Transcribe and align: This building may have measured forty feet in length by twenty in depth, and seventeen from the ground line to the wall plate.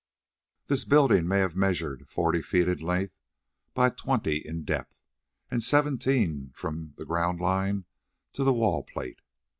This 0.65 0.83
building 0.83 1.27
may 1.27 1.37
have 1.41 1.55
measured 1.55 2.09
forty 2.09 2.41
feet 2.41 2.67
in 2.67 2.79
length 2.79 3.13
by 3.75 3.91
twenty 3.91 4.37
in 4.37 4.63
depth, 4.63 4.99
and 5.51 5.61
seventeen 5.63 6.49
from 6.55 6.95
the 6.97 7.05
ground 7.05 7.39
line 7.39 7.85
to 8.33 8.43
the 8.43 8.51
wall 8.51 8.81
plate. 8.81 9.19